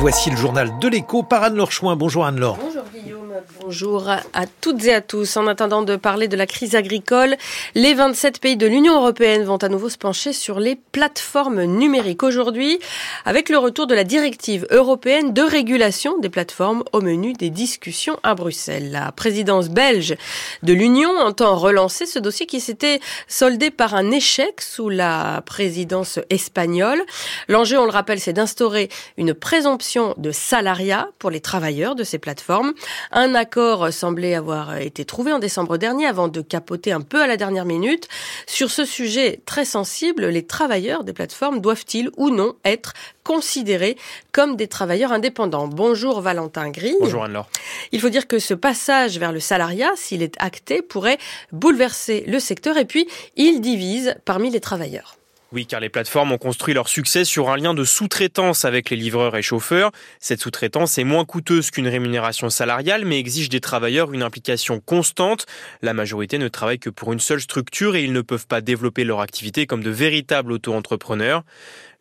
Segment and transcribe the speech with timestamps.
[0.00, 1.96] Voici le journal de l'écho par Anne-Laure Chouin.
[1.96, 2.56] Bonjour Anne-Laure.
[2.62, 3.32] Bonjour Guillaume,
[3.68, 5.36] bonjour à toutes et à tous.
[5.36, 7.36] En attendant de parler de la crise agricole,
[7.74, 12.22] les 27 pays de l'Union européenne vont à nouveau se pencher sur les plateformes numériques
[12.22, 12.78] aujourd'hui,
[13.26, 18.18] avec le retour de la directive européenne de régulation des plateformes au menu des discussions
[18.22, 18.90] à Bruxelles.
[18.90, 20.16] La présidence belge
[20.62, 26.18] de l'Union entend relancer ce dossier qui s'était soldé par un échec sous la présidence
[26.30, 27.02] espagnole.
[27.48, 28.88] L'enjeu, on le rappelle, c'est d'instaurer
[29.18, 32.72] une présomption de salariat pour les travailleurs de ces plateformes.
[33.12, 33.57] Un accord
[33.90, 37.64] semblait avoir été trouvé en décembre dernier avant de capoter un peu à la dernière
[37.64, 38.08] minute.
[38.46, 42.94] Sur ce sujet très sensible, les travailleurs des plateformes doivent-ils ou non être
[43.24, 43.96] considérés
[44.32, 45.68] comme des travailleurs indépendants?
[45.68, 46.96] Bonjour Valentin Gris.
[47.00, 47.48] Bonjour Anne-Laure.
[47.92, 51.18] Il faut dire que ce passage vers le salariat, s'il est acté, pourrait
[51.52, 55.17] bouleverser le secteur et puis il divise parmi les travailleurs.
[55.50, 58.96] Oui, car les plateformes ont construit leur succès sur un lien de sous-traitance avec les
[58.96, 59.92] livreurs et chauffeurs.
[60.20, 65.46] Cette sous-traitance est moins coûteuse qu'une rémunération salariale, mais exige des travailleurs une implication constante.
[65.80, 69.04] La majorité ne travaille que pour une seule structure et ils ne peuvent pas développer
[69.04, 71.44] leur activité comme de véritables auto-entrepreneurs.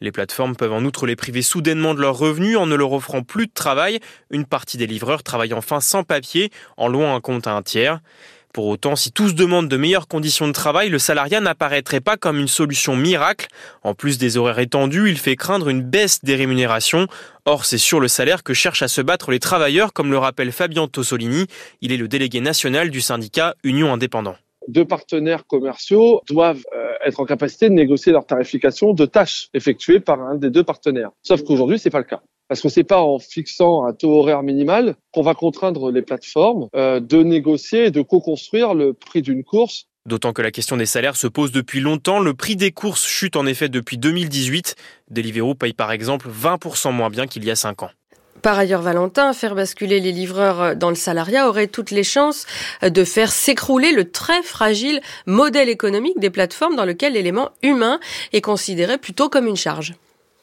[0.00, 3.22] Les plateformes peuvent en outre les priver soudainement de leurs revenus en ne leur offrant
[3.22, 4.00] plus de travail.
[4.30, 8.00] Une partie des livreurs travaillent enfin sans papier, en louant un compte à un tiers.
[8.56, 12.38] Pour autant, si tous demandent de meilleures conditions de travail, le salariat n'apparaîtrait pas comme
[12.38, 13.48] une solution miracle.
[13.82, 17.06] En plus des horaires étendus, il fait craindre une baisse des rémunérations.
[17.44, 20.52] Or, c'est sur le salaire que cherchent à se battre les travailleurs, comme le rappelle
[20.52, 21.48] Fabien Tossolini.
[21.82, 24.36] Il est le délégué national du syndicat Union Indépendant
[24.68, 30.00] deux partenaires commerciaux doivent euh, être en capacité de négocier leur tarification de tâches effectuées
[30.00, 31.10] par un des deux partenaires.
[31.22, 32.20] Sauf qu'aujourd'hui, c'est pas le cas.
[32.48, 36.68] Parce que c'est pas en fixant un taux horaire minimal qu'on va contraindre les plateformes
[36.76, 40.86] euh, de négocier et de co-construire le prix d'une course D'autant que la question des
[40.86, 42.20] salaires se pose depuis longtemps.
[42.20, 44.76] Le prix des courses chute en effet depuis 2018.
[45.10, 47.90] Deliveroo paye par exemple 20% moins bien qu'il y a 5 ans.
[48.40, 52.46] Par ailleurs, Valentin, faire basculer les livreurs dans le salariat aurait toutes les chances
[52.82, 57.98] de faire s'écrouler le très fragile modèle économique des plateformes dans lequel l'élément humain
[58.32, 59.94] est considéré plutôt comme une charge.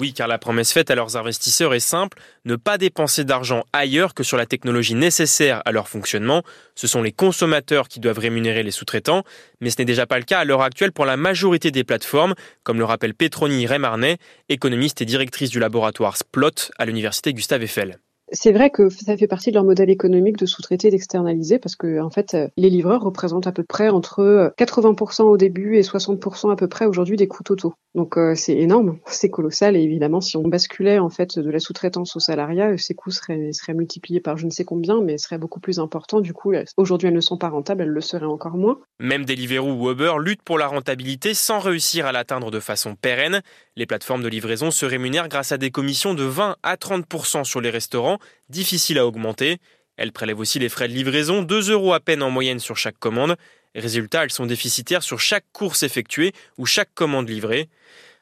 [0.00, 2.16] Oui, car la promesse faite à leurs investisseurs est simple,
[2.46, 6.42] ne pas dépenser d'argent ailleurs que sur la technologie nécessaire à leur fonctionnement.
[6.74, 9.24] Ce sont les consommateurs qui doivent rémunérer les sous-traitants,
[9.60, 12.34] mais ce n'est déjà pas le cas à l'heure actuelle pour la majorité des plateformes,
[12.62, 14.16] comme le rappelle Petroni Remarnet,
[14.48, 17.98] économiste et directrice du laboratoire Splot à l'université Gustave Eiffel
[18.32, 22.00] c'est vrai que ça fait partie de leur modèle économique de sous-traiter, d'externaliser, parce que
[22.00, 26.56] en fait, les livreurs représentent à peu près entre 80% au début et 60% à
[26.56, 27.74] peu près aujourd'hui des coûts totaux.
[27.94, 31.58] Donc euh, c'est énorme, c'est colossal, et évidemment, si on basculait en fait de la
[31.58, 35.38] sous-traitance au salariat, ces coûts seraient, seraient multipliés par je ne sais combien, mais seraient
[35.38, 36.20] beaucoup plus importants.
[36.20, 38.78] Du coup, aujourd'hui, elles ne sont pas rentables, elles le seraient encore moins.
[39.00, 43.42] Même Deliveroo ou Uber luttent pour la rentabilité sans réussir à l'atteindre de façon pérenne.
[43.76, 47.60] Les plateformes de livraison se rémunèrent grâce à des commissions de 20 à 30% sur
[47.60, 49.58] les restaurants difficile à augmenter.
[49.96, 52.98] Elles prélèvent aussi les frais de livraison, 2 euros à peine en moyenne sur chaque
[52.98, 53.36] commande.
[53.74, 57.68] Résultat, elles sont déficitaires sur chaque course effectuée ou chaque commande livrée.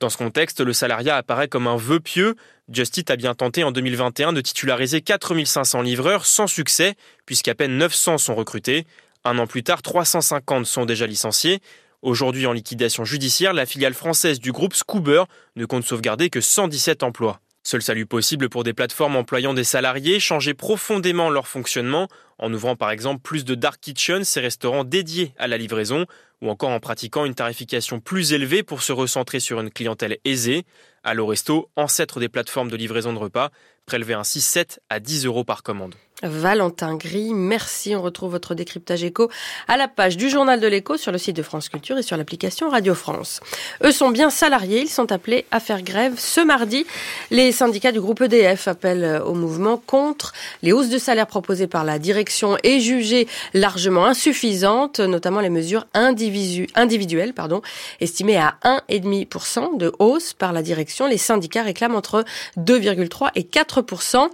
[0.00, 2.34] Dans ce contexte, le salariat apparaît comme un vœu pieux.
[2.72, 6.94] Justit a bien tenté en 2021 de titulariser 4500 livreurs sans succès,
[7.26, 8.86] puisqu'à peine 900 sont recrutés.
[9.24, 11.60] Un an plus tard, 350 sont déjà licenciés.
[12.02, 15.24] Aujourd'hui en liquidation judiciaire, la filiale française du groupe Scoober
[15.56, 17.40] ne compte sauvegarder que 117 emplois.
[17.62, 22.74] Seul salut possible pour des plateformes employant des salariés, changer profondément leur fonctionnement en ouvrant
[22.74, 26.06] par exemple plus de dark kitchens, ces restaurants dédiés à la livraison,
[26.40, 30.64] ou encore en pratiquant une tarification plus élevée pour se recentrer sur une clientèle aisée.
[31.04, 33.50] Allo Resto, ancêtre des plateformes de livraison de repas,
[33.84, 35.94] prélevait ainsi 7 à 10 euros par commande.
[36.22, 37.94] Valentin Gris, merci.
[37.96, 39.30] On retrouve votre décryptage éco
[39.68, 42.16] à la page du journal de l'écho sur le site de France Culture et sur
[42.16, 43.40] l'application Radio France.
[43.82, 46.84] Eux sont bien salariés, ils sont appelés à faire grève ce mardi.
[47.30, 50.32] Les syndicats du groupe EDF appellent au mouvement contre
[50.62, 55.86] les hausses de salaire proposées par la direction et jugées largement insuffisantes, notamment les mesures
[55.94, 57.62] individuelles, pardon,
[58.00, 61.06] estimées à 1,5% de hausse par la direction.
[61.06, 62.24] Les syndicats réclament entre
[62.58, 64.28] 2,3 et 4%.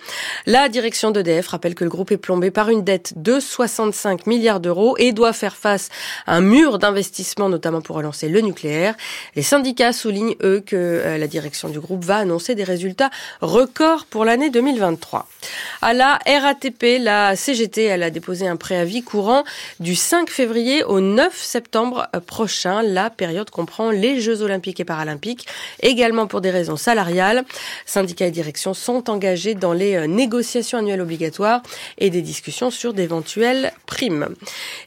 [0.47, 4.59] La direction d'EDF rappelle que le groupe est plombé par une dette de 65 milliards
[4.59, 5.89] d'euros et doit faire face
[6.27, 8.97] à un mur d'investissement, notamment pour relancer le nucléaire.
[9.37, 14.07] Les syndicats soulignent, eux, que euh, la direction du groupe va annoncer des résultats records
[14.07, 15.29] pour l'année 2023.
[15.83, 19.45] À la RATP, la CGT, elle a déposé un préavis courant
[19.79, 22.83] du 5 février au 9 septembre prochain.
[22.83, 25.47] La période comprend les Jeux olympiques et paralympiques,
[25.83, 27.45] également pour des raisons salariales.
[27.85, 31.63] Syndicats et direction sont engagés dans les euh, négociations annuelles obligatoires
[31.99, 34.29] et des discussions sur d'éventuelles primes.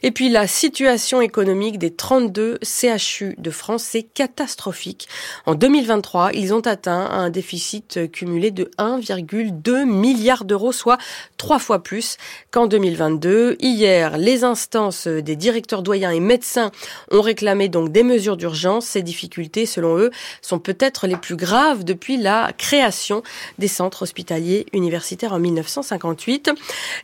[0.02, 5.08] Et puis la situation économique des 32 CHU de France est catastrophique.
[5.46, 10.98] En 2023, ils ont atteint un déficit cumulé de 1,2 milliard d'euros, soit
[11.36, 12.16] trois fois plus
[12.50, 13.56] qu'en 2022.
[13.60, 16.70] Hier, les instances des directeurs doyens et médecins
[17.10, 18.86] ont réclamé donc des mesures d'urgence.
[18.86, 20.10] Ces difficultés, selon eux,
[20.42, 23.22] sont peut-être les plus graves depuis la création
[23.58, 26.50] des centres hospitaliers universitaires en 1958.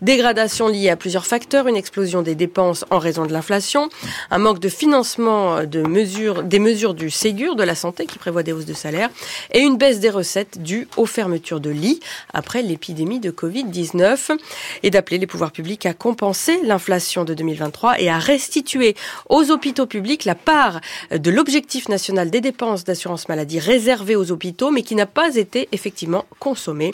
[0.03, 3.89] Dégradation liée à plusieurs facteurs, une explosion des dépenses en raison de l'inflation,
[4.31, 8.43] un manque de financement de mesures, des mesures du Ségur de la santé qui prévoit
[8.43, 9.11] des hausses de salaire
[9.53, 12.01] et une baisse des recettes dues aux fermetures de lits
[12.35, 14.37] après l'épidémie de Covid-19
[14.83, 18.95] et d'appeler les pouvoirs publics à compenser l'inflation de 2023 et à restituer
[19.29, 20.81] aux hôpitaux publics la part
[21.11, 25.69] de l'objectif national des dépenses d'assurance maladie réservées aux hôpitaux mais qui n'a pas été
[25.73, 26.93] effectivement consommée.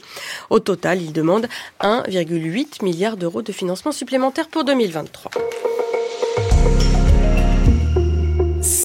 [0.50, 1.48] Au total, il demande
[1.80, 5.30] 1,8 milliard d'euros de financement supplémentaire pour 2023.